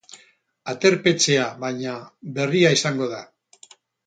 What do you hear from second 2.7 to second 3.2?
izango